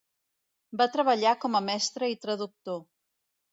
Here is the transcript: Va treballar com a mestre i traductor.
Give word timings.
Va 0.81 0.87
treballar 0.95 1.35
com 1.45 1.59
a 1.59 1.63
mestre 1.67 2.11
i 2.15 2.19
traductor. 2.27 2.83